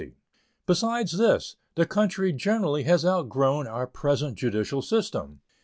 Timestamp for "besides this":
0.65-1.57